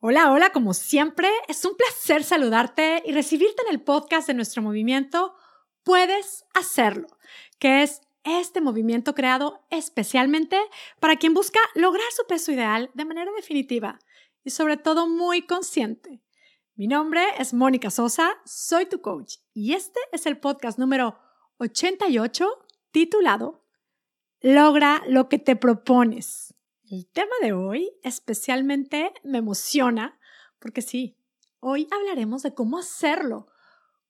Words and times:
Hola, 0.00 0.30
hola, 0.30 0.50
como 0.50 0.74
siempre, 0.74 1.28
es 1.48 1.64
un 1.64 1.76
placer 1.76 2.22
saludarte 2.22 3.02
y 3.04 3.10
recibirte 3.10 3.62
en 3.66 3.74
el 3.74 3.82
podcast 3.82 4.28
de 4.28 4.34
nuestro 4.34 4.62
movimiento 4.62 5.34
Puedes 5.82 6.44
hacerlo, 6.54 7.08
que 7.58 7.82
es 7.82 8.00
este 8.22 8.60
movimiento 8.60 9.16
creado 9.16 9.66
especialmente 9.70 10.56
para 11.00 11.16
quien 11.16 11.34
busca 11.34 11.58
lograr 11.74 12.06
su 12.12 12.24
peso 12.28 12.52
ideal 12.52 12.92
de 12.94 13.06
manera 13.06 13.32
definitiva 13.32 13.98
y 14.44 14.50
sobre 14.50 14.76
todo 14.76 15.08
muy 15.08 15.42
consciente. 15.42 16.22
Mi 16.76 16.86
nombre 16.86 17.24
es 17.36 17.52
Mónica 17.52 17.90
Sosa, 17.90 18.36
soy 18.44 18.86
tu 18.86 19.00
coach 19.00 19.38
y 19.52 19.72
este 19.72 19.98
es 20.12 20.26
el 20.26 20.38
podcast 20.38 20.78
número 20.78 21.18
88 21.56 22.48
titulado 22.92 23.64
Logra 24.42 25.02
lo 25.08 25.28
que 25.28 25.40
te 25.40 25.56
propones. 25.56 26.47
El 26.90 27.06
tema 27.06 27.34
de 27.42 27.52
hoy 27.52 27.90
especialmente 28.02 29.12
me 29.22 29.38
emociona 29.38 30.18
porque 30.58 30.80
sí, 30.80 31.18
hoy 31.60 31.86
hablaremos 31.90 32.42
de 32.42 32.54
cómo 32.54 32.78
hacerlo, 32.78 33.46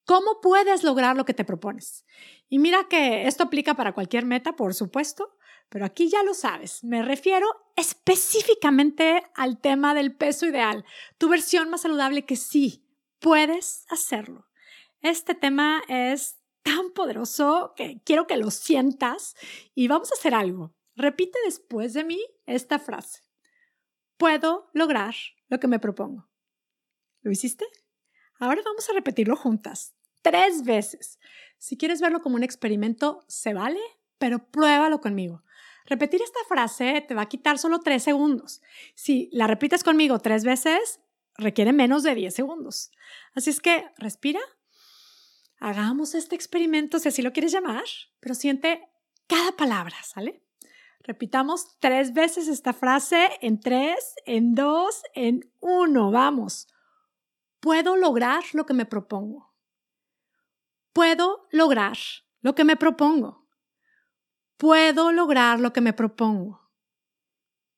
cómo 0.04 0.40
puedes 0.40 0.84
lograr 0.84 1.16
lo 1.16 1.24
que 1.24 1.34
te 1.34 1.44
propones. 1.44 2.04
Y 2.48 2.60
mira 2.60 2.86
que 2.88 3.26
esto 3.26 3.42
aplica 3.42 3.74
para 3.74 3.94
cualquier 3.94 4.26
meta, 4.26 4.54
por 4.54 4.74
supuesto, 4.74 5.36
pero 5.68 5.84
aquí 5.84 6.08
ya 6.08 6.22
lo 6.22 6.34
sabes, 6.34 6.84
me 6.84 7.02
refiero 7.02 7.48
específicamente 7.74 9.24
al 9.34 9.60
tema 9.60 9.92
del 9.92 10.14
peso 10.14 10.46
ideal, 10.46 10.84
tu 11.18 11.28
versión 11.28 11.70
más 11.70 11.80
saludable 11.80 12.26
que 12.26 12.36
sí, 12.36 12.86
puedes 13.18 13.86
hacerlo. 13.88 14.46
Este 15.00 15.34
tema 15.34 15.82
es 15.88 16.38
tan 16.62 16.92
poderoso 16.92 17.72
que 17.74 18.00
quiero 18.04 18.28
que 18.28 18.36
lo 18.36 18.52
sientas 18.52 19.34
y 19.74 19.88
vamos 19.88 20.12
a 20.12 20.14
hacer 20.14 20.32
algo. 20.32 20.77
Repite 20.98 21.38
después 21.44 21.92
de 21.92 22.02
mí 22.02 22.20
esta 22.44 22.80
frase. 22.80 23.20
Puedo 24.16 24.68
lograr 24.74 25.14
lo 25.46 25.60
que 25.60 25.68
me 25.68 25.78
propongo. 25.78 26.28
¿Lo 27.20 27.30
hiciste? 27.30 27.64
Ahora 28.40 28.62
vamos 28.64 28.90
a 28.90 28.94
repetirlo 28.94 29.36
juntas, 29.36 29.94
tres 30.22 30.64
veces. 30.64 31.20
Si 31.56 31.76
quieres 31.76 32.00
verlo 32.00 32.20
como 32.20 32.34
un 32.34 32.42
experimento, 32.42 33.24
se 33.28 33.54
vale, 33.54 33.78
pero 34.18 34.50
pruébalo 34.50 35.00
conmigo. 35.00 35.44
Repetir 35.86 36.20
esta 36.20 36.40
frase 36.48 37.04
te 37.06 37.14
va 37.14 37.22
a 37.22 37.28
quitar 37.28 37.60
solo 37.60 37.78
tres 37.78 38.02
segundos. 38.02 38.60
Si 38.96 39.30
la 39.32 39.46
repites 39.46 39.84
conmigo 39.84 40.18
tres 40.18 40.42
veces, 40.42 40.98
requiere 41.36 41.72
menos 41.72 42.02
de 42.02 42.16
diez 42.16 42.34
segundos. 42.34 42.90
Así 43.34 43.50
es 43.50 43.60
que 43.60 43.84
respira, 43.98 44.40
hagamos 45.60 46.16
este 46.16 46.34
experimento 46.34 46.98
si 46.98 47.06
así 47.06 47.22
lo 47.22 47.32
quieres 47.32 47.52
llamar, 47.52 47.84
pero 48.18 48.34
siente 48.34 48.88
cada 49.28 49.52
palabra, 49.52 49.94
¿sale? 50.02 50.42
Repitamos 51.00 51.78
tres 51.78 52.12
veces 52.12 52.48
esta 52.48 52.72
frase 52.72 53.28
en 53.40 53.60
tres, 53.60 54.14
en 54.26 54.54
dos, 54.54 55.02
en 55.14 55.50
uno. 55.60 56.10
Vamos. 56.10 56.68
Puedo 57.60 57.96
lograr 57.96 58.44
lo 58.52 58.66
que 58.66 58.74
me 58.74 58.86
propongo. 58.86 59.54
Puedo 60.92 61.46
lograr 61.50 61.96
lo 62.40 62.54
que 62.54 62.64
me 62.64 62.76
propongo. 62.76 63.48
Puedo 64.56 65.12
lograr 65.12 65.60
lo 65.60 65.72
que 65.72 65.80
me 65.80 65.92
propongo. 65.92 66.68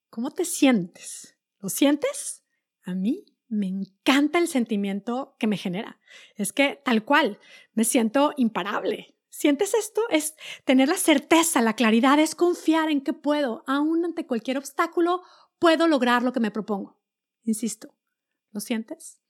¿Cómo 0.09 0.31
te 0.31 0.45
sientes? 0.45 1.37
¿Lo 1.59 1.69
sientes? 1.69 2.43
A 2.83 2.95
mí 2.95 3.25
me 3.47 3.67
encanta 3.67 4.39
el 4.39 4.47
sentimiento 4.47 5.35
que 5.37 5.47
me 5.47 5.57
genera. 5.57 5.99
Es 6.35 6.53
que 6.53 6.81
tal 6.83 7.03
cual, 7.05 7.39
me 7.73 7.83
siento 7.83 8.33
imparable. 8.37 9.15
¿Sientes 9.31 9.73
esto? 9.73 10.01
Es 10.09 10.35
tener 10.65 10.89
la 10.89 10.97
certeza, 10.97 11.61
la 11.61 11.73
claridad, 11.73 12.19
es 12.19 12.35
confiar 12.35 12.91
en 12.91 13.01
que 13.01 13.13
puedo, 13.13 13.63
aún 13.65 14.03
ante 14.03 14.27
cualquier 14.27 14.57
obstáculo, 14.57 15.23
puedo 15.57 15.87
lograr 15.87 16.21
lo 16.21 16.33
que 16.33 16.41
me 16.41 16.51
propongo. 16.51 16.99
Insisto, 17.45 17.95
¿lo 18.51 18.59
sientes? 18.59 19.21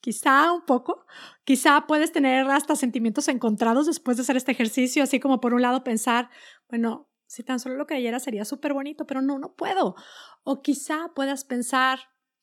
Quizá 0.00 0.50
un 0.50 0.62
poco, 0.62 1.04
quizá 1.44 1.86
puedes 1.86 2.10
tener 2.10 2.48
hasta 2.48 2.74
sentimientos 2.74 3.28
encontrados 3.28 3.86
después 3.86 4.16
de 4.16 4.22
hacer 4.22 4.38
este 4.38 4.52
ejercicio, 4.52 5.02
así 5.02 5.20
como 5.20 5.40
por 5.40 5.52
un 5.52 5.60
lado 5.60 5.84
pensar, 5.84 6.30
bueno, 6.70 7.10
si 7.26 7.42
tan 7.42 7.60
solo 7.60 7.76
lo 7.76 7.86
creyera 7.86 8.20
sería 8.20 8.46
súper 8.46 8.72
bonito, 8.72 9.06
pero 9.06 9.20
no, 9.20 9.38
no 9.38 9.54
puedo. 9.54 9.94
O 10.42 10.62
quizá 10.62 11.12
puedas 11.14 11.44
pensar, 11.44 11.98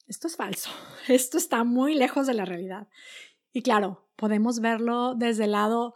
esto 0.05 0.27
es 0.27 0.35
falso, 0.35 0.69
esto 1.07 1.39
está 1.39 1.63
muy 1.63 1.95
lejos 1.95 2.27
de 2.27 2.35
la 2.35 2.45
realidad. 2.45 2.87
Y 3.53 3.63
claro, 3.63 4.07
podemos 4.15 4.59
verlo 4.59 5.15
desde 5.15 5.45
el 5.45 5.53
lado 5.53 5.95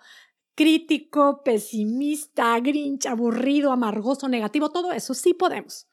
crítico, 0.55 1.43
pesimista, 1.43 2.59
grinch, 2.59 3.05
aburrido, 3.05 3.71
amargoso, 3.71 4.27
negativo, 4.27 4.69
todo 4.69 4.91
eso 4.91 5.13
sí 5.13 5.33
podemos. 5.33 5.87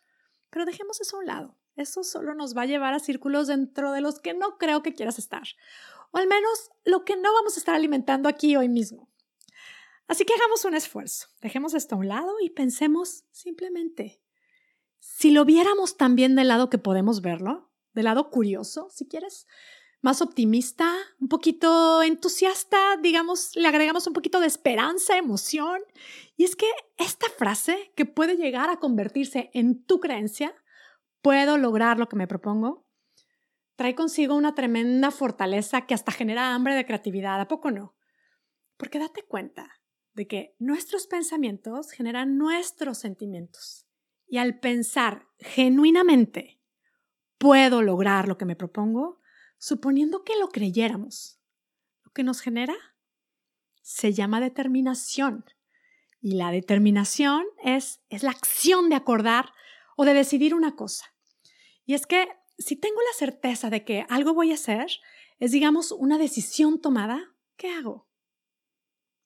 Pero 0.51 0.65
dejemos 0.65 1.01
eso 1.01 1.17
a 1.17 1.21
un 1.21 1.27
lado. 1.27 1.59
Eso 1.77 2.05
solo 2.05 2.35
nos 2.35 2.57
va 2.57 2.63
a 2.63 2.67
llevar 2.67 2.95
a 2.95 3.01
círculos 3.01 3.49
dentro 3.49 3.93
de 3.93 4.01
los 4.01 4.21
que 4.21 4.35
no 4.35 4.59
creo 4.59 4.83
que 4.83 4.95
quieras 4.95 5.19
estar. 5.19 5.43
O 6.11 6.19
al 6.19 6.27
menos 6.27 6.71
lo 6.85 7.05
que 7.05 7.17
no 7.17 7.33
vamos 7.33 7.57
a 7.57 7.61
estar 7.61 7.75
alimentando 7.75 8.29
aquí 8.29 8.57
hoy 8.57 8.69
mismo. 8.69 9.11
Así 10.07 10.25
que 10.25 10.35
hagamos 10.35 10.65
un 10.65 10.75
esfuerzo. 10.75 11.29
Dejemos 11.41 11.75
esto 11.75 11.95
a 11.95 11.99
un 11.99 12.09
lado 12.09 12.35
y 12.43 12.51
pensemos 12.51 13.25
simplemente, 13.31 14.21
si 14.99 15.31
lo 15.31 15.45
viéramos 15.45 15.97
también 15.97 16.35
del 16.35 16.49
lado 16.49 16.69
que 16.69 16.79
podemos 16.79 17.23
verlo, 17.23 17.73
del 17.95 18.05
lado 18.05 18.31
curioso, 18.31 18.89
si 18.91 19.09
quieres, 19.09 19.47
más 20.03 20.21
optimista, 20.21 20.93
un 21.21 21.29
poquito 21.29 22.03
entusiasta, 22.03 22.97
digamos, 23.01 23.55
le 23.55 23.69
agregamos 23.69 24.07
un 24.09 24.13
poquito 24.13 24.41
de 24.41 24.49
esperanza, 24.49 25.17
emoción. 25.17 25.81
Y 26.37 26.45
es 26.45 26.57
que 26.57 26.67
esta 26.99 27.27
frase, 27.39 27.93
que 27.97 28.05
puede 28.05 28.37
llegar 28.37 28.69
a 28.69 28.79
convertirse 28.79 29.51
en 29.55 29.85
tu 29.85 30.01
creencia, 30.01 30.55
puedo 31.23 31.57
lograr 31.57 32.01
lo 32.01 32.09
que 32.09 32.17
me 32.17 32.27
propongo, 32.27 32.85
trae 33.77 33.95
consigo 33.95 34.35
una 34.35 34.57
tremenda 34.57 35.13
fortaleza 35.13 35.87
que 35.87 35.95
hasta 35.95 36.11
genera 36.11 36.53
hambre 36.53 36.75
de 36.75 36.85
creatividad, 36.85 37.41
¿a 37.41 37.47
poco 37.47 37.71
no? 37.71 37.95
Porque 38.77 38.99
date 38.99 39.23
cuenta 39.23 39.71
de 40.15 40.27
que 40.27 40.57
nuestros 40.59 41.07
pensamientos 41.07 41.93
generan 41.93 42.37
nuestros 42.37 42.99
sentimientos. 42.99 43.87
Y 44.27 44.39
al 44.39 44.59
pensar 44.59 45.29
genuinamente, 45.39 46.61
puedo 47.39 47.83
lograr 47.83 48.27
lo 48.27 48.37
que 48.37 48.45
me 48.45 48.57
propongo, 48.57 49.22
suponiendo 49.63 50.25
que 50.25 50.37
lo 50.41 50.49
creyéramos. 50.49 51.39
Lo 52.03 52.11
que 52.11 52.25
nos 52.25 52.41
genera 52.41 52.75
se 53.81 54.13
llama 54.13 54.41
determinación. 54.41 55.45
Y 56.21 56.35
la 56.35 56.51
determinación 56.51 57.45
es, 57.63 58.01
es 58.09 58.25
la 58.25 58.33
acción 58.33 58.89
de 58.89 58.97
acordar 58.97 59.53
o 59.97 60.05
de 60.05 60.15
decidir 60.15 60.53
una 60.57 60.75
cosa. 60.75 61.15
Y 61.85 61.95
es 61.95 62.09
que 62.09 62.29
si 62.59 62.75
tengo 62.75 63.01
la 63.03 63.17
certeza 63.17 63.71
de 63.71 63.85
que 63.85 64.05
algo 64.09 64.35
voy 64.35 64.51
a 64.51 64.55
hacer, 64.55 64.89
es 65.39 65.53
digamos 65.53 65.93
una 65.93 66.19
decisión 66.19 66.81
tomada, 66.81 67.33
¿qué 67.57 67.71
hago? 67.71 68.09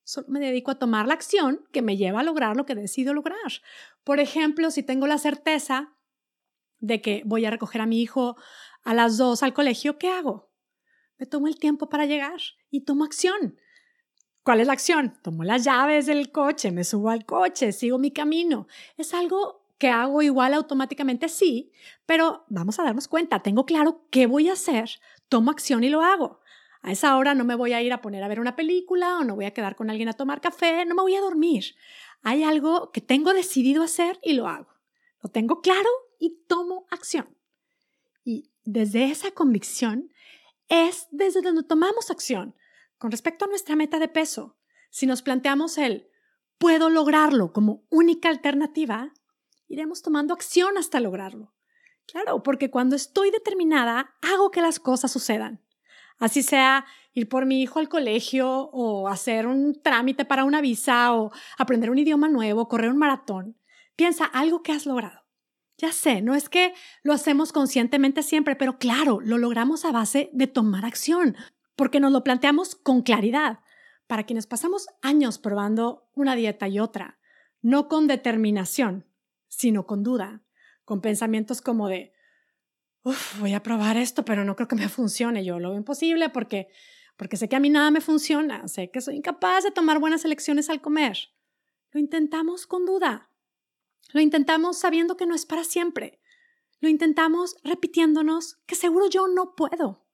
Solo 0.05 0.27
me 0.29 0.41
dedico 0.41 0.71
a 0.71 0.79
tomar 0.79 1.07
la 1.07 1.15
acción 1.15 1.67
que 1.73 1.81
me 1.81 1.97
lleva 1.97 2.21
a 2.21 2.25
lograr 2.25 2.59
lo 2.59 2.67
que 2.67 2.75
decido 2.75 3.15
lograr. 3.15 3.63
Por 4.05 4.21
ejemplo, 4.21 4.71
si 4.71 4.83
tengo 4.83 5.07
la 5.07 5.17
certeza 5.17 5.96
de 6.81 7.00
que 7.00 7.22
voy 7.25 7.44
a 7.44 7.50
recoger 7.50 7.81
a 7.81 7.87
mi 7.87 8.00
hijo 8.00 8.37
a 8.82 8.94
las 8.94 9.16
dos 9.16 9.42
al 9.42 9.54
colegio, 9.54 9.98
¿qué 9.98 10.09
hago? 10.09 10.50
Me 11.19 11.26
tomo 11.26 11.48
el 11.48 11.59
tiempo 11.59 11.88
para 11.88 12.06
llegar 12.06 12.41
y 12.70 12.82
tomo 12.82 13.04
acción. 13.04 13.59
¿Cuál 14.42 14.60
es 14.60 14.66
la 14.69 14.75
acción? 14.75 15.19
Tomo 15.22 15.42
las 15.42 15.64
llaves 15.64 16.06
del 16.06 16.31
coche, 16.31 16.70
me 16.70 16.84
subo 16.84 17.10
al 17.10 17.26
coche, 17.26 17.72
sigo 17.72 17.98
mi 17.98 18.12
camino. 18.12 18.69
Es 18.97 19.12
algo 19.12 19.66
que 19.78 19.88
hago 19.88 20.22
igual 20.22 20.54
automáticamente, 20.54 21.28
sí, 21.28 21.72
pero 22.06 22.44
vamos 22.48 22.78
a 22.78 22.84
darnos 22.84 23.08
cuenta, 23.08 23.43
tengo 23.43 23.66
claro 23.66 24.06
qué 24.10 24.26
voy 24.26 24.48
a 24.48 24.53
hacer, 24.53 24.88
tomo 25.28 25.50
acción 25.50 25.84
y 25.84 25.88
lo 25.88 26.03
hago. 26.03 26.41
A 26.82 26.93
esa 26.93 27.16
hora 27.16 27.34
no 27.34 27.44
me 27.44 27.56
voy 27.56 27.72
a 27.72 27.82
ir 27.82 27.93
a 27.93 28.00
poner 28.00 28.22
a 28.22 28.28
ver 28.28 28.38
una 28.38 28.54
película 28.54 29.19
o 29.19 29.25
no 29.25 29.34
voy 29.34 29.47
a 29.47 29.50
quedar 29.53 29.75
con 29.75 29.91
alguien 29.91 30.08
a 30.08 30.12
tomar 30.12 30.41
café, 30.41 30.84
no 30.87 30.94
me 30.94 31.03
voy 31.03 31.16
a 31.16 31.20
dormir. 31.20 31.75
Hay 32.22 32.44
algo 32.44 32.93
que 32.93 33.00
tengo 33.00 33.32
decidido 33.32 33.82
hacer 33.82 34.20
y 34.22 34.34
lo 34.34 34.47
hago. 34.47 34.75
Tengo 35.28 35.60
claro 35.60 35.88
y 36.19 36.44
tomo 36.47 36.87
acción. 36.91 37.37
Y 38.25 38.50
desde 38.64 39.04
esa 39.10 39.31
convicción 39.31 40.10
es 40.69 41.06
desde 41.11 41.43
donde 41.43 41.62
tomamos 41.62 42.11
acción 42.11 42.55
con 42.99 43.11
respecto 43.11 43.44
a 43.44 43.49
nuestra 43.49 43.76
meta 43.76 43.99
de 43.99 44.08
peso. 44.08 44.56
Si 44.90 45.06
nos 45.06 45.23
planteamos 45.23 45.78
el 45.78 46.08
puedo 46.58 46.90
lograrlo 46.90 47.52
como 47.52 47.84
única 47.90 48.28
alternativa, 48.28 49.12
iremos 49.69 50.02
tomando 50.02 50.34
acción 50.34 50.78
hasta 50.78 51.00
lograrlo. 51.00 51.55
Claro, 52.06 52.43
porque 52.43 52.70
cuando 52.70 52.96
estoy 52.96 53.31
determinada, 53.31 54.14
hago 54.22 54.50
que 54.50 54.62
las 54.62 54.79
cosas 54.79 55.11
sucedan. 55.11 55.62
Así 56.19 56.43
sea 56.43 56.87
ir 57.12 57.29
por 57.29 57.46
mi 57.46 57.62
hijo 57.62 57.79
al 57.79 57.88
colegio 57.88 58.49
o 58.72 59.08
hacer 59.08 59.46
un 59.46 59.81
trámite 59.82 60.25
para 60.25 60.44
una 60.44 60.61
visa 60.61 61.14
o 61.14 61.32
aprender 61.58 61.90
un 61.90 61.99
idioma 61.99 62.29
nuevo, 62.29 62.69
correr 62.69 62.90
un 62.90 62.99
maratón. 62.99 63.56
Piensa 63.96 64.25
algo 64.25 64.62
que 64.62 64.72
has 64.72 64.87
logrado. 64.87 65.22
Ya 65.78 65.93
sé, 65.93 66.22
no 66.22 66.34
es 66.34 66.48
que 66.48 66.75
lo 67.02 67.12
hacemos 67.12 67.52
conscientemente 67.52 68.22
siempre, 68.22 68.56
pero 68.56 68.78
claro, 68.78 69.20
lo 69.20 69.37
logramos 69.37 69.84
a 69.84 69.93
base 69.93 70.31
de 70.32 70.46
tomar 70.46 70.87
acción, 70.87 71.37
porque 71.76 72.00
nos 72.00 72.12
lo 72.12 72.25
planteamos 72.25 72.75
con 72.76 73.02
claridad. 73.02 73.60
Para 74.06 74.25
quienes 74.25 74.46
pasamos 74.46 74.87
años 75.02 75.38
probando 75.38 76.08
una 76.14 76.34
dieta 76.34 76.69
y 76.69 76.78
otra, 76.78 77.19
no 77.60 77.88
con 77.88 78.06
determinación, 78.06 79.06
sino 79.48 79.87
con 79.87 80.02
duda, 80.02 80.43
con 80.84 81.00
pensamientos 81.00 81.60
como 81.60 81.88
de, 81.88 82.14
voy 83.38 83.54
a 83.54 83.62
probar 83.62 83.96
esto, 83.96 84.25
pero 84.25 84.44
no 84.44 84.56
creo 84.56 84.69
que 84.69 84.76
me 84.76 84.88
funcione. 84.88 85.44
Yo 85.44 85.58
lo 85.58 85.70
veo 85.70 85.78
imposible 85.78 86.28
porque, 86.31 86.69
porque 87.16 87.37
sé 87.37 87.48
que 87.48 87.56
a 87.56 87.60
mí 87.60 87.69
nada 87.69 87.90
me 87.90 88.00
funciona, 88.00 88.66
sé 88.69 88.90
que 88.90 89.00
soy 89.00 89.16
incapaz 89.16 89.64
de 89.64 89.70
tomar 89.70 89.98
buenas 89.98 90.25
elecciones 90.25 90.70
al 90.70 90.81
comer. 90.81 91.19
Lo 91.90 92.00
intentamos 92.00 92.66
con 92.66 92.87
duda. 92.87 93.31
Lo 94.12 94.20
intentamos 94.20 94.79
sabiendo 94.79 95.17
que 95.17 95.26
no 95.26 95.35
es 95.35 95.47
para 95.47 95.64
siempre. 95.64 96.20
Lo 96.81 96.88
intentamos 96.88 97.56
repitiéndonos 97.64 98.58
que 98.67 98.75
seguro 98.75 99.08
yo 99.08 99.29
no 99.29 99.55
puedo. 99.55 100.06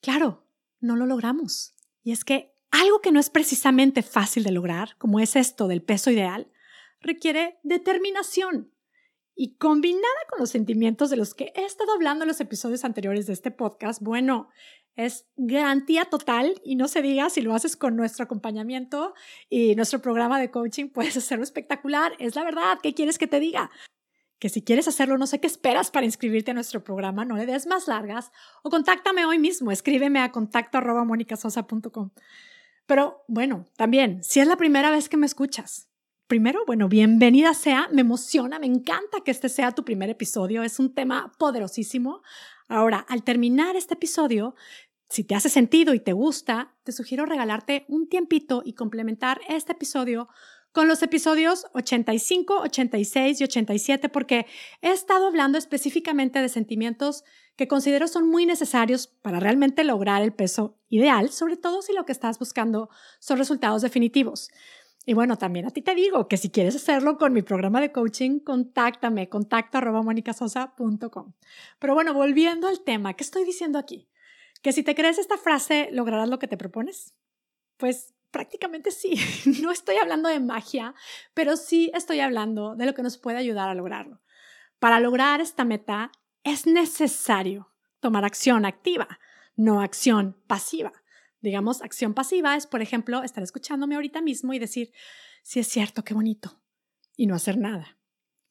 Claro, 0.00 0.46
no 0.80 0.96
lo 0.96 1.06
logramos. 1.06 1.74
Y 2.02 2.12
es 2.12 2.24
que 2.24 2.54
algo 2.70 3.00
que 3.00 3.12
no 3.12 3.20
es 3.20 3.30
precisamente 3.30 4.02
fácil 4.02 4.44
de 4.44 4.52
lograr, 4.52 4.96
como 4.98 5.20
es 5.20 5.36
esto 5.36 5.68
del 5.68 5.82
peso 5.82 6.10
ideal, 6.10 6.50
requiere 7.00 7.58
determinación. 7.62 8.72
Y 9.34 9.56
combinada 9.56 10.04
con 10.28 10.38
los 10.38 10.50
sentimientos 10.50 11.08
de 11.08 11.16
los 11.16 11.34
que 11.34 11.52
he 11.54 11.64
estado 11.64 11.92
hablando 11.92 12.24
en 12.24 12.28
los 12.28 12.40
episodios 12.40 12.84
anteriores 12.84 13.26
de 13.26 13.32
este 13.32 13.50
podcast, 13.50 14.02
bueno, 14.02 14.50
es 14.96 15.26
garantía 15.36 16.04
total 16.04 16.60
y 16.64 16.76
no 16.76 16.88
se 16.88 17.02
diga 17.02 17.30
si 17.30 17.40
lo 17.40 17.54
haces 17.54 17.76
con 17.76 17.96
nuestro 17.96 18.24
acompañamiento 18.24 19.14
y 19.48 19.74
nuestro 19.74 20.02
programa 20.02 20.40
de 20.40 20.50
coaching, 20.50 20.88
puedes 20.88 21.16
hacerlo 21.16 21.44
espectacular. 21.44 22.12
Es 22.18 22.36
la 22.36 22.44
verdad, 22.44 22.78
¿qué 22.82 22.94
quieres 22.94 23.18
que 23.18 23.26
te 23.26 23.40
diga? 23.40 23.70
Que 24.38 24.48
si 24.48 24.62
quieres 24.62 24.88
hacerlo, 24.88 25.18
no 25.18 25.26
sé 25.26 25.40
qué 25.40 25.46
esperas 25.46 25.90
para 25.90 26.06
inscribirte 26.06 26.50
a 26.50 26.54
nuestro 26.54 26.82
programa, 26.82 27.24
no 27.24 27.36
le 27.36 27.46
des 27.46 27.66
más 27.66 27.88
largas 27.88 28.32
o 28.62 28.70
contáctame 28.70 29.24
hoy 29.24 29.38
mismo, 29.38 29.70
escríbeme 29.70 30.20
a 30.20 30.32
contacto 30.32 30.78
arroba 30.78 31.06
Pero 32.86 33.24
bueno, 33.28 33.66
también, 33.76 34.22
si 34.24 34.40
es 34.40 34.46
la 34.46 34.56
primera 34.56 34.90
vez 34.90 35.08
que 35.08 35.16
me 35.16 35.26
escuchas, 35.26 35.90
primero, 36.30 36.64
bueno, 36.64 36.88
bienvenida 36.88 37.54
sea, 37.54 37.88
me 37.90 38.02
emociona, 38.02 38.60
me 38.60 38.66
encanta 38.66 39.20
que 39.24 39.32
este 39.32 39.48
sea 39.48 39.72
tu 39.72 39.84
primer 39.84 40.10
episodio, 40.10 40.62
es 40.62 40.78
un 40.78 40.94
tema 40.94 41.32
poderosísimo. 41.38 42.22
Ahora, 42.70 43.04
al 43.08 43.24
terminar 43.24 43.74
este 43.74 43.94
episodio, 43.94 44.54
si 45.08 45.24
te 45.24 45.34
hace 45.34 45.48
sentido 45.48 45.92
y 45.92 45.98
te 45.98 46.12
gusta, 46.12 46.76
te 46.84 46.92
sugiero 46.92 47.26
regalarte 47.26 47.84
un 47.88 48.08
tiempito 48.08 48.62
y 48.64 48.74
complementar 48.74 49.40
este 49.48 49.72
episodio 49.72 50.28
con 50.70 50.86
los 50.86 51.02
episodios 51.02 51.66
85, 51.74 52.60
86 52.60 53.40
y 53.40 53.44
87 53.44 54.08
porque 54.08 54.46
he 54.82 54.92
estado 54.92 55.26
hablando 55.26 55.58
específicamente 55.58 56.40
de 56.40 56.48
sentimientos 56.48 57.24
que 57.56 57.66
considero 57.66 58.06
son 58.06 58.28
muy 58.28 58.46
necesarios 58.46 59.08
para 59.08 59.40
realmente 59.40 59.82
lograr 59.82 60.22
el 60.22 60.32
peso 60.32 60.78
ideal, 60.88 61.30
sobre 61.30 61.56
todo 61.56 61.82
si 61.82 61.92
lo 61.92 62.06
que 62.06 62.12
estás 62.12 62.38
buscando 62.38 62.88
son 63.18 63.38
resultados 63.38 63.82
definitivos. 63.82 64.48
Y 65.06 65.14
bueno, 65.14 65.38
también 65.38 65.66
a 65.66 65.70
ti 65.70 65.80
te 65.80 65.94
digo 65.94 66.28
que 66.28 66.36
si 66.36 66.50
quieres 66.50 66.76
hacerlo 66.76 67.16
con 67.16 67.32
mi 67.32 67.42
programa 67.42 67.80
de 67.80 67.90
coaching, 67.90 68.38
contáctame, 68.40 69.28
contacta 69.28 69.78
arroba 69.78 70.04
Pero 71.78 71.94
bueno, 71.94 72.14
volviendo 72.14 72.68
al 72.68 72.80
tema, 72.84 73.14
¿qué 73.14 73.24
estoy 73.24 73.44
diciendo 73.44 73.78
aquí? 73.78 74.08
Que 74.62 74.72
si 74.72 74.82
te 74.82 74.94
crees 74.94 75.18
esta 75.18 75.38
frase, 75.38 75.88
¿lograrás 75.92 76.28
lo 76.28 76.38
que 76.38 76.48
te 76.48 76.58
propones? 76.58 77.14
Pues 77.78 78.14
prácticamente 78.30 78.90
sí. 78.90 79.14
No 79.62 79.70
estoy 79.70 79.96
hablando 79.96 80.28
de 80.28 80.40
magia, 80.40 80.94
pero 81.34 81.56
sí 81.56 81.90
estoy 81.94 82.20
hablando 82.20 82.76
de 82.76 82.86
lo 82.86 82.94
que 82.94 83.02
nos 83.02 83.16
puede 83.16 83.38
ayudar 83.38 83.68
a 83.68 83.74
lograrlo. 83.74 84.20
Para 84.78 85.00
lograr 85.00 85.40
esta 85.40 85.64
meta 85.64 86.12
es 86.44 86.66
necesario 86.66 87.70
tomar 88.00 88.24
acción 88.24 88.64
activa, 88.64 89.18
no 89.56 89.80
acción 89.80 90.36
pasiva. 90.46 90.92
Digamos, 91.40 91.82
acción 91.82 92.14
pasiva 92.14 92.56
es, 92.56 92.66
por 92.66 92.82
ejemplo, 92.82 93.22
estar 93.22 93.42
escuchándome 93.42 93.94
ahorita 93.94 94.20
mismo 94.20 94.52
y 94.52 94.58
decir, 94.58 94.92
sí 95.42 95.60
es 95.60 95.68
cierto, 95.68 96.04
qué 96.04 96.14
bonito, 96.14 96.60
y 97.16 97.26
no 97.26 97.34
hacer 97.34 97.58
nada. 97.58 97.98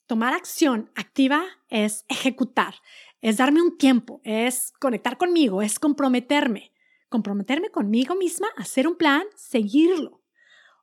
Tomar 0.07 0.33
acción 0.33 0.91
activa 0.95 1.43
es 1.69 2.05
ejecutar, 2.09 2.75
es 3.21 3.37
darme 3.37 3.61
un 3.61 3.77
tiempo, 3.77 4.21
es 4.23 4.71
conectar 4.79 5.17
conmigo, 5.17 5.61
es 5.61 5.77
comprometerme, 5.77 6.71
comprometerme 7.09 7.69
conmigo 7.69 8.15
misma, 8.15 8.47
hacer 8.57 8.87
un 8.87 8.95
plan, 8.95 9.23
seguirlo. 9.35 10.19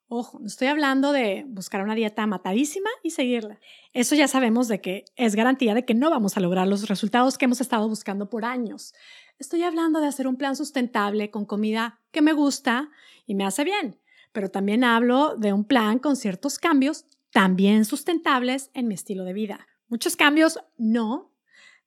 Ojo, 0.08 0.38
no 0.38 0.46
estoy 0.46 0.68
hablando 0.68 1.10
de 1.10 1.44
buscar 1.48 1.82
una 1.82 1.96
dieta 1.96 2.24
matadísima 2.28 2.88
y 3.02 3.10
seguirla. 3.10 3.58
Eso 3.92 4.14
ya 4.14 4.28
sabemos 4.28 4.68
de 4.68 4.80
que 4.80 5.04
es 5.16 5.34
garantía 5.34 5.74
de 5.74 5.84
que 5.84 5.94
no 5.94 6.10
vamos 6.10 6.36
a 6.36 6.40
lograr 6.40 6.68
los 6.68 6.88
resultados 6.88 7.36
que 7.36 7.46
hemos 7.46 7.60
estado 7.60 7.88
buscando 7.88 8.30
por 8.30 8.44
años. 8.44 8.94
Estoy 9.38 9.62
hablando 9.64 10.00
de 10.00 10.06
hacer 10.06 10.26
un 10.26 10.36
plan 10.36 10.56
sustentable 10.56 11.30
con 11.30 11.44
comida 11.44 12.00
que 12.10 12.22
me 12.22 12.32
gusta 12.32 12.90
y 13.26 13.34
me 13.34 13.44
hace 13.44 13.64
bien, 13.64 14.00
pero 14.32 14.50
también 14.50 14.82
hablo 14.82 15.36
de 15.36 15.52
un 15.52 15.64
plan 15.64 15.98
con 15.98 16.16
ciertos 16.16 16.58
cambios 16.58 17.04
también 17.32 17.84
sustentables 17.84 18.70
en 18.72 18.88
mi 18.88 18.94
estilo 18.94 19.24
de 19.24 19.34
vida. 19.34 19.66
Muchos 19.88 20.16
cambios, 20.16 20.58
no. 20.78 21.34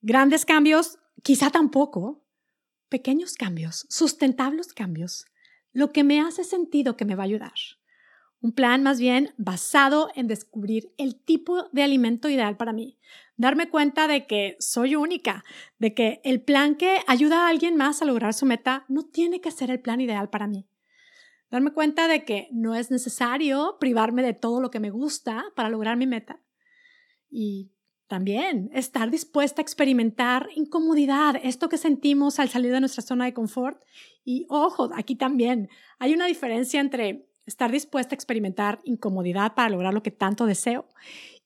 Grandes 0.01 0.45
cambios, 0.45 0.99
quizá 1.23 1.49
tampoco. 1.49 2.23
Pequeños 2.87 3.33
cambios, 3.33 3.87
sustentables 3.89 4.73
cambios, 4.73 5.25
lo 5.73 5.91
que 5.91 6.03
me 6.03 6.21
hace 6.21 6.43
sentido 6.43 6.95
que 6.95 7.05
me 7.05 7.15
va 7.15 7.23
a 7.23 7.25
ayudar. 7.25 7.53
Un 8.41 8.53
plan 8.53 8.83
más 8.83 8.99
bien 8.99 9.33
basado 9.37 10.09
en 10.15 10.27
descubrir 10.27 10.93
el 10.97 11.15
tipo 11.15 11.63
de 11.73 11.83
alimento 11.83 12.29
ideal 12.29 12.55
para 12.55 12.71
mí, 12.71 12.97
darme 13.35 13.69
cuenta 13.69 14.07
de 14.07 14.27
que 14.27 14.55
soy 14.59 14.95
única, 14.95 15.43
de 15.77 15.93
que 15.93 16.21
el 16.23 16.41
plan 16.41 16.75
que 16.75 16.99
ayuda 17.07 17.45
a 17.45 17.49
alguien 17.49 17.75
más 17.75 18.01
a 18.01 18.05
lograr 18.05 18.33
su 18.33 18.45
meta 18.45 18.85
no 18.87 19.03
tiene 19.03 19.41
que 19.41 19.51
ser 19.51 19.71
el 19.71 19.81
plan 19.81 19.99
ideal 19.99 20.29
para 20.29 20.47
mí. 20.47 20.69
Darme 21.51 21.73
cuenta 21.73 22.07
de 22.07 22.23
que 22.23 22.47
no 22.51 22.75
es 22.75 22.91
necesario 22.91 23.77
privarme 23.79 24.23
de 24.23 24.33
todo 24.33 24.61
lo 24.61 24.71
que 24.71 24.79
me 24.79 24.91
gusta 24.91 25.45
para 25.55 25.69
lograr 25.69 25.97
mi 25.97 26.07
meta. 26.07 26.39
Y 27.29 27.71
también 28.07 28.69
estar 28.73 29.11
dispuesta 29.11 29.61
a 29.61 29.63
experimentar 29.63 30.49
incomodidad, 30.55 31.35
esto 31.43 31.69
que 31.69 31.77
sentimos 31.77 32.39
al 32.39 32.49
salir 32.49 32.71
de 32.71 32.79
nuestra 32.79 33.03
zona 33.03 33.25
de 33.25 33.33
confort. 33.33 33.81
Y 34.23 34.45
ojo, 34.49 34.89
aquí 34.95 35.15
también 35.15 35.69
hay 35.97 36.13
una 36.13 36.25
diferencia 36.25 36.79
entre 36.81 37.28
estar 37.49 37.71
dispuesta 37.71 38.13
a 38.13 38.17
experimentar 38.17 38.79
incomodidad 38.83 39.53
para 39.55 39.69
lograr 39.69 39.93
lo 39.93 40.03
que 40.03 40.11
tanto 40.11 40.45
deseo 40.45 40.87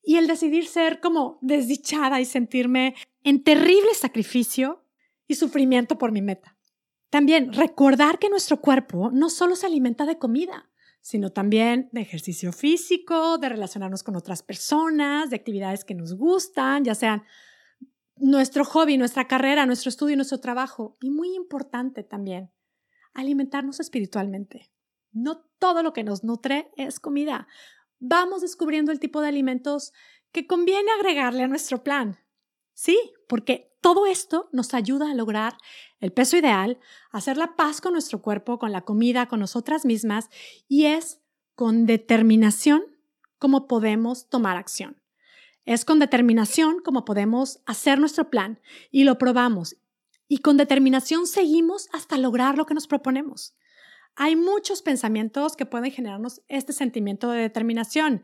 y 0.04 0.18
el 0.18 0.28
decidir 0.28 0.68
ser 0.68 1.00
como 1.00 1.40
desdichada 1.42 2.20
y 2.22 2.26
sentirme 2.26 2.96
en 3.24 3.44
terrible 3.44 3.94
sacrificio 3.96 4.84
y 5.28 5.36
sufrimiento 5.36 5.98
por 5.98 6.12
mi 6.12 6.22
meta. 6.22 6.58
También 7.10 7.54
recordar 7.54 8.20
que 8.20 8.30
nuestro 8.30 8.60
cuerpo 8.60 9.10
no 9.12 9.30
solo 9.30 9.56
se 9.56 9.66
alimenta 9.66 10.06
de 10.06 10.18
comida, 10.18 10.70
sino 11.00 11.32
también 11.32 11.90
de 11.92 12.02
ejercicio 12.02 12.52
físico, 12.52 13.38
de 13.38 13.50
relacionarnos 13.50 14.04
con 14.04 14.16
otras 14.16 14.42
personas, 14.42 15.30
de 15.30 15.36
actividades 15.36 15.86
que 15.86 15.96
nos 15.96 16.16
gustan, 16.16 16.84
ya 16.84 16.96
sean 16.96 17.24
nuestro 18.18 18.66
hobby, 18.66 18.98
nuestra 18.98 19.28
carrera, 19.28 19.66
nuestro 19.66 19.90
estudio, 19.90 20.16
nuestro 20.16 20.40
trabajo. 20.40 20.98
Y 21.02 21.10
muy 21.12 21.36
importante 21.36 22.04
también, 22.04 22.52
alimentarnos 23.14 23.80
espiritualmente. 23.80 24.72
No 25.12 25.46
todo 25.64 25.82
lo 25.82 25.94
que 25.94 26.04
nos 26.04 26.26
nutre 26.26 26.70
es 26.76 27.00
comida 27.00 27.48
vamos 28.06 28.42
descubriendo 28.42 28.92
el 28.92 29.00
tipo 29.00 29.22
de 29.22 29.30
alimentos 29.30 29.94
que 30.34 30.46
conviene 30.46 30.92
agregarle 30.92 31.44
a 31.44 31.48
nuestro 31.48 31.84
plan. 31.84 32.20
Sí, 32.74 33.00
porque 33.30 33.74
todo 33.80 34.06
esto 34.08 34.50
nos 34.52 34.74
ayuda 34.74 35.10
a 35.10 35.16
lograr 35.16 35.56
el 36.02 36.12
peso 36.12 36.36
ideal, 36.36 36.80
hacer 37.12 37.38
la 37.38 37.56
paz 37.56 37.80
con 37.80 37.94
nuestro 37.94 38.22
cuerpo, 38.22 38.60
con 38.60 38.74
la 38.74 38.82
comida, 38.82 39.28
con 39.28 39.40
nosotras 39.40 39.86
mismas, 39.86 40.30
y 40.68 40.86
es 40.86 41.22
con 41.56 41.86
determinación 41.86 42.84
como 43.40 43.68
podemos 43.68 44.28
tomar 44.28 44.58
acción. 44.58 45.02
Es 45.66 45.86
con 45.86 46.00
determinación 46.00 46.82
como 46.84 47.06
podemos 47.06 47.62
hacer 47.66 48.00
nuestro 48.00 48.30
plan 48.30 48.60
y 48.92 49.06
lo 49.06 49.18
probamos. 49.18 49.78
Y 50.28 50.40
con 50.40 50.58
determinación 50.58 51.26
seguimos 51.26 51.88
hasta 51.94 52.18
lograr 52.18 52.58
lo 52.58 52.66
que 52.66 52.74
nos 52.74 52.88
proponemos. 52.88 53.56
Hay 54.16 54.36
muchos 54.36 54.82
pensamientos 54.82 55.56
que 55.56 55.66
pueden 55.66 55.92
generarnos 55.92 56.42
este 56.48 56.72
sentimiento 56.72 57.32
de 57.32 57.42
determinación. 57.42 58.24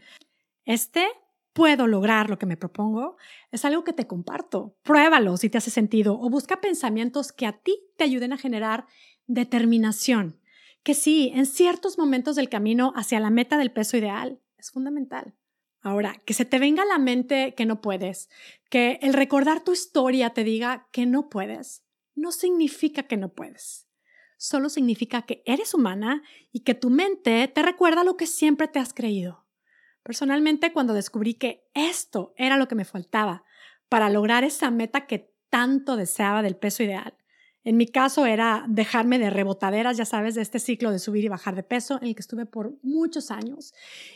Este 0.66 1.08
puedo 1.54 1.88
lograr 1.88 2.30
lo 2.30 2.38
que 2.38 2.46
me 2.46 2.58
propongo, 2.58 3.18
es 3.52 3.66
algo 3.66 3.84
que 3.84 3.94
te 3.94 4.08
comparto. 4.08 4.78
Pruébalo 4.84 5.36
si 5.36 5.50
te 5.50 5.58
hace 5.58 5.72
sentido 5.72 6.20
o 6.20 6.30
busca 6.30 6.62
pensamientos 6.62 7.32
que 7.32 7.48
a 7.48 7.54
ti 7.54 7.78
te 7.98 8.04
ayuden 8.04 8.34
a 8.34 8.38
generar 8.38 8.86
determinación. 9.26 10.40
Que 10.84 10.94
sí, 10.94 11.32
en 11.36 11.46
ciertos 11.46 11.98
momentos 11.98 12.36
del 12.36 12.50
camino 12.50 12.94
hacia 12.96 13.20
la 13.20 13.32
meta 13.32 13.58
del 13.58 13.72
peso 13.72 13.98
ideal 13.98 14.40
es 14.58 14.72
fundamental. 14.72 15.36
Ahora, 15.82 16.22
que 16.26 16.34
se 16.34 16.46
te 16.46 16.60
venga 16.60 16.84
a 16.84 16.86
la 16.86 17.00
mente 17.00 17.56
que 17.56 17.66
no 17.66 17.82
puedes, 17.82 18.30
que 18.70 19.00
el 19.02 19.14
recordar 19.14 19.64
tu 19.64 19.74
historia 19.74 20.30
te 20.32 20.44
diga 20.44 20.88
que 20.92 21.06
no 21.06 21.30
puedes, 21.30 21.84
no 22.16 22.32
significa 22.32 23.04
que 23.04 23.18
no 23.18 23.34
puedes 23.34 23.89
solo 24.40 24.70
significa 24.70 25.24
que 25.24 25.44
eres 25.46 25.74
humana 25.74 26.24
y 26.54 26.62
que 26.62 26.74
tu 26.74 26.90
mente 26.90 27.46
te 27.50 27.62
recuerda 27.62 28.06
lo 28.06 28.16
que 28.16 28.26
siempre 28.26 28.70
te 28.70 28.80
has 28.80 28.94
creído. 28.94 29.46
Personalmente, 30.02 30.72
cuando 30.72 30.94
descubrí 30.94 31.34
que 31.34 31.70
esto 31.74 32.34
era 32.38 32.56
lo 32.56 32.70
que 32.70 32.76
me 32.76 32.86
faltaba 32.86 33.44
para 33.90 34.10
lograr 34.10 34.46
esa 34.46 34.72
meta 34.72 35.08
que 35.08 35.36
tanto 35.50 35.98
deseaba 35.98 36.42
del 36.42 36.56
peso 36.56 36.84
ideal, 36.84 37.18
en 37.66 37.76
mi 37.76 37.86
caso 37.86 38.26
era 38.26 38.66
dejarme 38.70 39.20
de 39.20 39.30
rebotaderas, 39.30 39.98
ya 39.98 40.06
sabes, 40.06 40.36
de 40.36 40.42
este 40.42 40.60
ciclo 40.60 40.92
de 40.92 41.00
subir 41.00 41.26
y 41.26 41.28
bajar 41.28 41.56
de 41.56 41.64
peso 41.64 42.00
en 42.02 42.08
el 42.08 42.16
que 42.16 42.22
estuve 42.22 42.46
por 42.46 42.78
muchos 42.82 43.32
años 43.32 43.74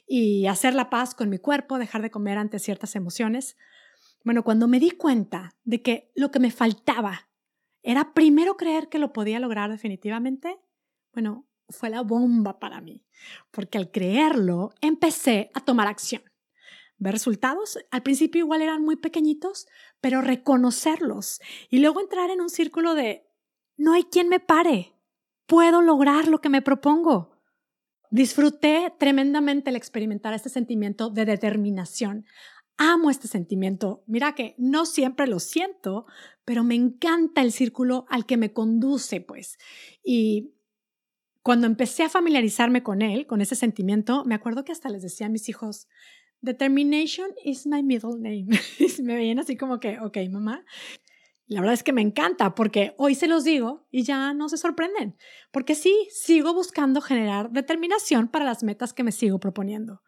y 0.08 0.48
hacer 0.48 0.74
la 0.74 0.90
paz 0.90 1.14
con 1.14 1.30
mi 1.30 1.38
cuerpo, 1.38 1.78
dejar 1.78 2.02
de 2.02 2.12
comer 2.12 2.38
ante 2.38 2.60
ciertas 2.60 2.96
emociones. 2.96 3.58
Bueno, 4.24 4.44
cuando 4.44 4.70
me 4.70 4.80
di 4.80 4.92
cuenta 4.92 5.54
de 5.66 5.82
que 5.82 6.14
lo 6.16 6.32
que 6.32 6.40
me 6.40 6.50
faltaba 6.50 7.28
era 7.84 8.14
primero 8.14 8.58
creer 8.58 8.90
que 8.90 8.98
lo 8.98 9.14
podía 9.14 9.40
lograr 9.40 9.70
definitivamente, 9.70 10.60
bueno, 11.14 11.46
fue 11.70 11.90
la 11.90 12.02
bomba 12.02 12.60
para 12.60 12.82
mí, 12.82 13.06
porque 13.52 13.78
al 13.78 13.92
creerlo 13.92 14.72
empecé 14.82 15.52
a 15.54 15.62
tomar 15.62 15.88
acción. 15.88 16.24
Ver 16.98 17.14
resultados, 17.14 17.78
al 17.92 18.04
principio 18.04 18.40
igual 18.40 18.62
eran 18.62 18.82
muy 18.82 18.96
pequeñitos, 18.96 19.68
pero 20.00 20.22
reconocerlos 20.22 21.40
y 21.70 21.80
luego 21.80 22.00
entrar 22.00 22.30
en 22.30 22.42
un 22.42 22.50
círculo 22.50 22.96
de, 22.96 23.28
no 23.76 23.94
hay 23.94 24.04
quien 24.04 24.30
me 24.30 24.40
pare, 24.40 24.94
puedo 25.46 25.82
lograr 25.82 26.28
lo 26.28 26.40
que 26.40 26.50
me 26.50 26.62
propongo. 26.62 27.42
Disfruté 28.10 28.94
tremendamente 29.00 29.72
el 29.72 29.76
experimentar 29.76 30.34
este 30.34 30.50
sentimiento 30.50 31.10
de 31.10 31.26
determinación, 31.26 32.26
amo 32.78 33.10
este 33.10 33.28
sentimiento. 33.28 34.04
Mira 34.08 34.36
que 34.36 34.56
no 34.58 34.86
siempre 34.86 35.28
lo 35.28 35.40
siento, 35.40 36.06
pero 36.46 36.64
me 36.64 36.76
encanta 36.76 37.42
el 37.42 37.52
círculo 37.52 38.06
al 38.10 38.26
que 38.26 38.38
me 38.38 38.54
conduce, 38.54 39.22
pues. 39.22 39.58
Y 40.04 40.54
cuando 41.42 41.68
empecé 41.68 42.04
a 42.04 42.10
familiarizarme 42.10 42.84
con 42.84 43.02
él, 43.02 43.28
con 43.28 43.42
ese 43.42 43.56
sentimiento, 43.56 44.24
me 44.26 44.36
acuerdo 44.36 44.64
que 44.64 44.72
hasta 44.72 44.90
les 44.90 45.02
decía 45.02 45.28
a 45.28 45.30
mis 45.30 45.50
hijos, 45.50 45.88
Determination 46.42 47.28
is 47.46 47.66
my 47.66 47.82
middle 47.82 48.20
name. 48.20 48.48
me 49.04 49.16
veían 49.16 49.40
así 49.40 49.56
como 49.56 49.80
que, 49.80 50.00
ok, 50.00 50.18
mamá. 50.30 50.66
La 51.48 51.62
verdad 51.62 51.74
es 51.74 51.84
que 51.84 51.94
me 51.94 52.02
encanta 52.02 52.56
porque 52.56 52.96
hoy 52.98 53.16
se 53.16 53.28
los 53.28 53.44
digo 53.44 53.88
y 53.92 54.04
ya 54.04 54.34
no 54.34 54.50
se 54.50 54.58
sorprenden, 54.58 55.18
porque 55.52 55.76
sí, 55.76 56.08
sigo 56.10 56.54
buscando 56.54 57.00
generar 57.00 57.52
determinación 57.52 58.28
para 58.28 58.46
las 58.46 58.64
metas 58.64 58.94
que 58.94 59.04
me 59.04 59.12
sigo 59.12 59.40
proponiendo. 59.40 60.02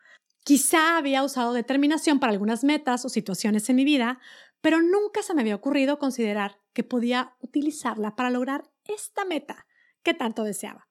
Quizá 0.45 0.97
había 0.97 1.23
usado 1.23 1.53
determinación 1.53 2.19
para 2.19 2.31
algunas 2.31 2.63
metas 2.63 3.03
o 3.03 3.09
situaciones 3.09 3.67
en 3.67 3.77
mi 3.77 3.83
vida, 3.83 4.19
pero 4.61 4.79
nunca 4.79 5.23
se 5.23 5.33
me 5.33 5.41
había 5.41 5.55
ocurrido 5.55 5.97
considerar 5.97 6.59
que 6.71 6.83
podía 6.83 7.33
utilizarla 7.39 8.15
para 8.15 8.29
lograr 8.29 8.69
esta 8.83 9.25
meta 9.25 9.65
que 10.03 10.13
tanto 10.13 10.43
deseaba. 10.43 10.87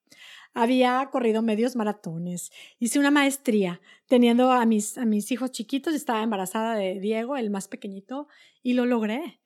Había 0.55 1.09
corrido 1.13 1.41
medios 1.41 1.77
maratones, 1.77 2.51
hice 2.81 2.99
una 2.99 3.13
maestría 3.13 3.81
teniendo 4.09 4.51
a 4.51 4.67
mis, 4.67 4.99
a 4.99 5.05
mis 5.05 5.31
hijos 5.31 5.53
chiquitos, 5.53 5.95
estaba 5.95 6.25
embarazada 6.25 6.75
de 6.75 6.99
Diego, 6.99 7.37
el 7.37 7.51
más 7.51 7.69
pequeñito, 7.69 8.27
y 8.61 8.73
lo 8.73 8.87
logré. 8.87 9.41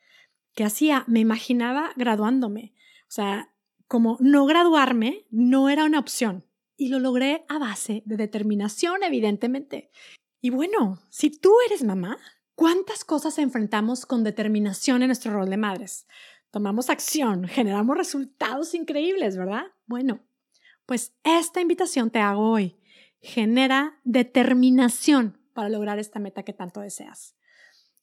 ¿Qué 0.54 0.64
hacía? 0.64 1.04
Me 1.06 1.20
imaginaba 1.20 1.90
graduándome. 1.96 2.72
O 3.02 3.10
sea, 3.10 3.52
como 3.86 4.16
no 4.20 4.46
graduarme 4.46 5.26
no 5.30 5.68
era 5.68 5.84
una 5.84 5.98
opción 5.98 6.47
y 6.78 6.88
lo 6.88 7.00
logré 7.00 7.44
a 7.48 7.58
base 7.58 8.02
de 8.06 8.16
determinación, 8.16 9.02
evidentemente. 9.02 9.90
Y 10.40 10.50
bueno, 10.50 11.00
si 11.10 11.28
tú 11.28 11.52
eres 11.66 11.82
mamá, 11.82 12.16
¿cuántas 12.54 13.04
cosas 13.04 13.38
enfrentamos 13.38 14.06
con 14.06 14.22
determinación 14.22 15.02
en 15.02 15.08
nuestro 15.08 15.32
rol 15.32 15.50
de 15.50 15.56
madres? 15.56 16.06
Tomamos 16.50 16.88
acción, 16.88 17.46
generamos 17.48 17.98
resultados 17.98 18.74
increíbles, 18.74 19.36
¿verdad? 19.36 19.64
Bueno, 19.86 20.20
pues 20.86 21.12
esta 21.24 21.60
invitación 21.60 22.10
te 22.10 22.20
hago 22.20 22.48
hoy. 22.48 22.76
Genera 23.20 24.00
determinación 24.04 25.38
para 25.52 25.68
lograr 25.68 25.98
esta 25.98 26.20
meta 26.20 26.44
que 26.44 26.52
tanto 26.52 26.80
deseas. 26.80 27.34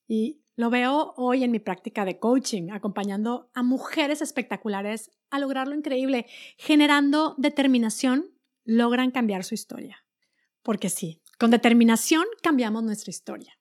Y 0.06 0.42
lo 0.58 0.70
veo 0.70 1.14
hoy 1.16 1.46
en 1.46 1.52
mi 1.52 1.60
práctica 1.60 2.04
de 2.04 2.20
coaching, 2.20 2.72
acompañando 2.72 3.50
a 3.54 3.64
mujeres 3.64 4.22
espectaculares 4.22 5.12
a 5.30 5.40
lograr 5.40 5.70
lo 5.70 5.76
increíble, 5.76 6.28
generando 6.58 7.36
determinación 7.38 8.35
logran 8.66 9.12
cambiar 9.12 9.44
su 9.44 9.54
historia. 9.54 10.04
Porque 10.62 10.90
sí, 10.90 11.22
con 11.40 11.52
determinación 11.52 12.26
cambiamos 12.42 12.84
nuestra 12.84 13.12
historia. 13.12 13.58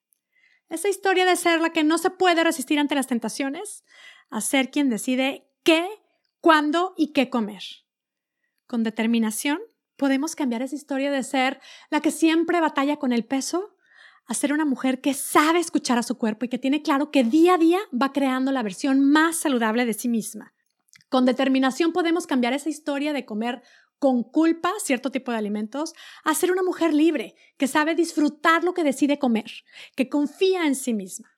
Esa 0.69 0.89
historia 0.89 1.25
de 1.25 1.35
ser 1.35 1.61
la 1.61 1.71
que 1.71 1.83
no 1.83 1.97
se 1.97 2.09
puede 2.09 2.43
resistir 2.43 2.79
ante 2.79 2.95
las 2.95 3.07
tentaciones, 3.07 3.85
a 4.29 4.41
ser 4.41 4.71
quien 4.71 4.89
decide 4.89 5.47
qué, 5.63 5.87
cuándo 6.41 6.93
y 6.97 7.13
qué 7.13 7.29
comer. 7.29 7.63
Con 8.65 8.83
determinación 8.83 9.59
podemos 9.95 10.35
cambiar 10.35 10.63
esa 10.63 10.75
historia 10.75 11.11
de 11.11 11.23
ser 11.23 11.61
la 11.89 12.01
que 12.01 12.11
siempre 12.11 12.59
batalla 12.59 12.97
con 12.97 13.13
el 13.13 13.25
peso 13.25 13.75
a 14.27 14.33
ser 14.33 14.53
una 14.53 14.65
mujer 14.65 15.01
que 15.01 15.13
sabe 15.13 15.59
escuchar 15.59 15.99
a 15.99 16.03
su 16.03 16.17
cuerpo 16.17 16.45
y 16.45 16.49
que 16.49 16.57
tiene 16.57 16.81
claro 16.81 17.11
que 17.11 17.23
día 17.23 17.55
a 17.55 17.57
día 17.59 17.79
va 17.93 18.11
creando 18.11 18.51
la 18.51 18.63
versión 18.63 18.99
más 18.99 19.37
saludable 19.37 19.85
de 19.85 19.93
sí 19.93 20.09
misma. 20.09 20.53
Con 21.09 21.25
determinación 21.25 21.93
podemos 21.93 22.25
cambiar 22.25 22.53
esa 22.53 22.69
historia 22.69 23.13
de 23.13 23.25
comer 23.25 23.61
con 23.99 24.23
culpa 24.23 24.71
cierto 24.83 25.11
tipo 25.11 25.31
de 25.31 25.37
alimentos 25.37 25.93
a 26.23 26.33
ser 26.33 26.51
una 26.51 26.63
mujer 26.63 26.93
libre, 26.93 27.35
que 27.57 27.67
sabe 27.67 27.95
disfrutar 27.95 28.63
lo 28.63 28.73
que 28.73 28.83
decide 28.83 29.19
comer, 29.19 29.51
que 29.95 30.09
confía 30.09 30.65
en 30.67 30.75
sí 30.75 30.93
misma. 30.93 31.29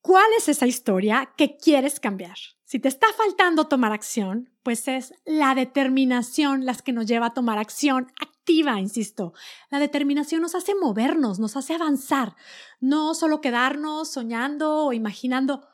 ¿Cuál 0.00 0.26
es 0.36 0.48
esa 0.48 0.66
historia 0.66 1.32
que 1.36 1.56
quieres 1.56 1.98
cambiar? 1.98 2.36
Si 2.64 2.78
te 2.78 2.88
está 2.88 3.06
faltando 3.16 3.68
tomar 3.68 3.92
acción, 3.92 4.50
pues 4.62 4.86
es 4.86 5.14
la 5.24 5.54
determinación 5.54 6.66
las 6.66 6.82
que 6.82 6.92
nos 6.92 7.06
lleva 7.06 7.26
a 7.26 7.34
tomar 7.34 7.58
acción 7.58 8.12
activa, 8.20 8.78
insisto. 8.80 9.32
La 9.70 9.78
determinación 9.78 10.42
nos 10.42 10.54
hace 10.54 10.74
movernos, 10.74 11.38
nos 11.38 11.56
hace 11.56 11.74
avanzar, 11.74 12.36
no 12.80 13.14
solo 13.14 13.40
quedarnos 13.40 14.10
soñando 14.10 14.86
o 14.86 14.92
imaginando. 14.92 15.66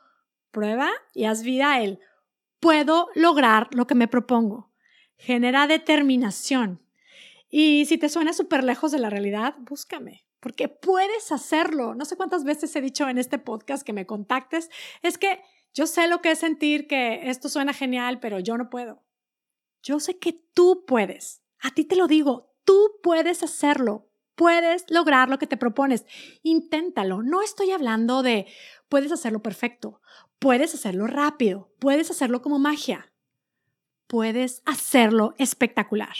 Prueba 0.51 0.89
y 1.13 1.25
haz 1.25 1.43
vida 1.43 1.73
a 1.73 1.81
él. 1.81 1.99
Puedo 2.61 3.09
lograr 3.15 3.67
lo 3.73 3.85
que 3.85 3.95
me 3.95 4.07
propongo 4.07 4.70
genera 5.21 5.67
determinación. 5.67 6.81
Y 7.49 7.85
si 7.85 7.97
te 7.97 8.09
suena 8.09 8.33
súper 8.33 8.63
lejos 8.63 8.91
de 8.91 8.97
la 8.97 9.09
realidad, 9.09 9.55
búscame, 9.59 10.25
porque 10.39 10.67
puedes 10.67 11.31
hacerlo. 11.31 11.93
No 11.95 12.05
sé 12.05 12.17
cuántas 12.17 12.43
veces 12.43 12.75
he 12.75 12.81
dicho 12.81 13.07
en 13.07 13.17
este 13.17 13.37
podcast 13.37 13.83
que 13.83 13.93
me 13.93 14.07
contactes, 14.07 14.69
es 15.03 15.17
que 15.17 15.41
yo 15.73 15.85
sé 15.85 16.07
lo 16.07 16.21
que 16.21 16.31
es 16.31 16.39
sentir 16.39 16.87
que 16.87 17.29
esto 17.29 17.49
suena 17.49 17.73
genial, 17.73 18.19
pero 18.19 18.39
yo 18.39 18.57
no 18.57 18.69
puedo. 18.69 19.03
Yo 19.83 19.99
sé 19.99 20.17
que 20.17 20.33
tú 20.53 20.85
puedes. 20.87 21.43
A 21.59 21.71
ti 21.71 21.85
te 21.85 21.95
lo 21.95 22.07
digo, 22.07 22.55
tú 22.65 22.99
puedes 23.03 23.43
hacerlo. 23.43 24.07
Puedes 24.35 24.85
lograr 24.89 25.29
lo 25.29 25.37
que 25.37 25.45
te 25.45 25.57
propones. 25.57 26.05
Inténtalo. 26.41 27.21
No 27.21 27.43
estoy 27.43 27.71
hablando 27.71 28.23
de 28.23 28.47
puedes 28.89 29.11
hacerlo 29.11 29.43
perfecto, 29.43 30.01
puedes 30.39 30.73
hacerlo 30.73 31.05
rápido, 31.05 31.71
puedes 31.79 32.09
hacerlo 32.09 32.41
como 32.41 32.57
magia 32.57 33.10
puedes 34.11 34.61
hacerlo 34.65 35.35
espectacular, 35.37 36.17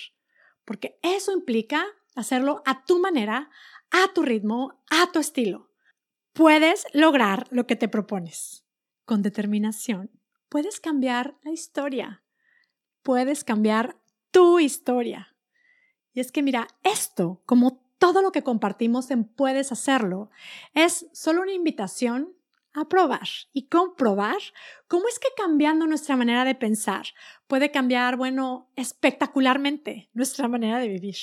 porque 0.64 0.98
eso 1.02 1.34
implica 1.34 1.84
hacerlo 2.16 2.64
a 2.66 2.86
tu 2.86 3.02
manera, 3.02 3.50
a 3.92 4.14
tu 4.14 4.22
ritmo, 4.22 4.82
a 4.90 5.12
tu 5.12 5.20
estilo. 5.20 5.74
Puedes 6.32 6.88
lograr 6.94 7.50
lo 7.52 7.68
que 7.68 7.76
te 7.76 7.90
propones. 7.90 8.64
Con 9.04 9.22
determinación, 9.22 10.10
puedes 10.48 10.80
cambiar 10.80 11.36
la 11.44 11.52
historia. 11.52 12.24
Puedes 13.04 13.44
cambiar 13.44 13.98
tu 14.32 14.60
historia. 14.60 15.36
Y 16.14 16.22
es 16.22 16.32
que 16.32 16.44
mira, 16.44 16.70
esto, 16.84 17.42
como 17.46 17.84
todo 17.98 18.22
lo 18.22 18.32
que 18.32 18.42
compartimos 18.42 19.12
en 19.12 19.26
Puedes 19.26 19.74
hacerlo, 19.74 20.30
es 20.74 21.08
solo 21.12 21.42
una 21.42 21.52
invitación 21.52 22.38
a 22.74 22.86
probar 22.88 23.28
y 23.54 23.68
comprobar 23.68 24.38
cómo 24.88 25.08
es 25.08 25.20
que 25.20 25.28
cambiando 25.36 25.88
nuestra 25.88 26.16
manera 26.16 26.46
de 26.46 26.56
pensar 26.56 27.08
puede 27.48 27.72
cambiar, 27.72 28.16
bueno, 28.18 28.70
espectacularmente 28.76 30.10
nuestra 30.14 30.48
manera 30.48 30.80
de 30.80 30.88
vivir. 30.88 31.16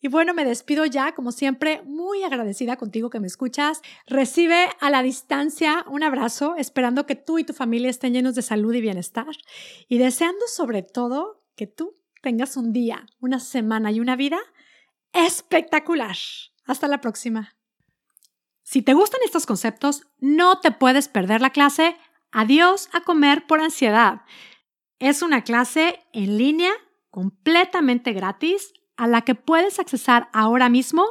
Y 0.00 0.08
bueno, 0.08 0.32
me 0.32 0.44
despido 0.44 0.86
ya, 0.86 1.14
como 1.14 1.32
siempre, 1.32 1.82
muy 1.84 2.22
agradecida 2.22 2.76
contigo 2.76 3.10
que 3.10 3.20
me 3.20 3.26
escuchas. 3.26 3.82
Recibe 4.06 4.68
a 4.80 4.90
la 4.90 5.02
distancia 5.02 5.84
un 5.88 6.02
abrazo, 6.02 6.54
esperando 6.56 7.06
que 7.06 7.16
tú 7.16 7.38
y 7.38 7.44
tu 7.44 7.52
familia 7.52 7.90
estén 7.90 8.14
llenos 8.14 8.34
de 8.34 8.42
salud 8.42 8.74
y 8.74 8.80
bienestar 8.80 9.36
y 9.88 9.98
deseando 9.98 10.46
sobre 10.46 10.82
todo 10.82 11.42
que 11.56 11.66
tú 11.66 11.94
tengas 12.22 12.56
un 12.56 12.72
día, 12.72 13.06
una 13.20 13.40
semana 13.40 13.92
y 13.92 14.00
una 14.00 14.16
vida 14.16 14.40
espectacular. 15.12 16.16
Hasta 16.64 16.88
la 16.88 17.00
próxima. 17.00 17.59
Si 18.70 18.82
te 18.82 18.94
gustan 18.94 19.18
estos 19.24 19.46
conceptos, 19.46 20.06
no 20.20 20.60
te 20.60 20.70
puedes 20.70 21.08
perder 21.08 21.40
la 21.40 21.50
clase 21.50 21.96
Adiós 22.30 22.88
a 22.92 23.00
comer 23.00 23.44
por 23.48 23.60
ansiedad. 23.60 24.22
Es 25.00 25.22
una 25.22 25.42
clase 25.42 25.98
en 26.12 26.38
línea 26.38 26.70
completamente 27.10 28.12
gratis 28.12 28.72
a 28.96 29.08
la 29.08 29.22
que 29.22 29.34
puedes 29.34 29.80
accesar 29.80 30.28
ahora 30.32 30.68
mismo 30.68 31.04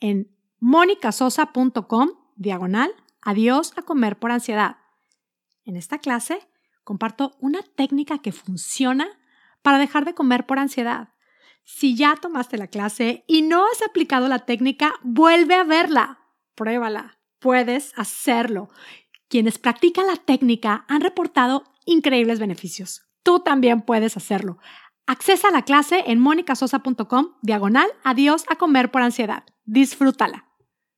en 0.00 0.36
monicasosa.com 0.60 2.10
diagonal 2.36 2.90
Adiós 3.22 3.72
a 3.78 3.80
comer 3.80 4.18
por 4.18 4.30
ansiedad. 4.30 4.76
En 5.64 5.76
esta 5.76 6.00
clase 6.00 6.46
comparto 6.84 7.38
una 7.40 7.62
técnica 7.62 8.18
que 8.18 8.32
funciona 8.32 9.08
para 9.62 9.78
dejar 9.78 10.04
de 10.04 10.12
comer 10.12 10.44
por 10.44 10.58
ansiedad. 10.58 11.14
Si 11.64 11.96
ya 11.96 12.16
tomaste 12.16 12.58
la 12.58 12.66
clase 12.66 13.24
y 13.26 13.40
no 13.40 13.64
has 13.64 13.80
aplicado 13.80 14.28
la 14.28 14.40
técnica, 14.40 14.92
vuelve 15.02 15.54
a 15.54 15.64
verla 15.64 16.18
pruébala, 16.58 17.20
puedes 17.38 17.92
hacerlo. 17.96 18.68
Quienes 19.28 19.58
practican 19.58 20.08
la 20.08 20.16
técnica 20.16 20.84
han 20.88 21.00
reportado 21.00 21.62
increíbles 21.86 22.40
beneficios. 22.40 23.08
Tú 23.22 23.40
también 23.40 23.82
puedes 23.82 24.16
hacerlo. 24.16 24.58
Accesa 25.06 25.50
la 25.50 25.62
clase 25.62 26.02
en 26.08 26.18
monicasosa.com, 26.18 27.36
diagonal, 27.42 27.88
adiós 28.02 28.44
a 28.48 28.56
comer 28.56 28.90
por 28.90 29.02
ansiedad. 29.02 29.44
Disfrútala. 29.64 30.47